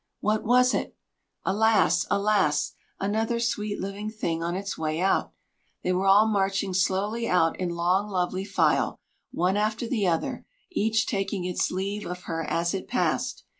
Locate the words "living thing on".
3.79-4.55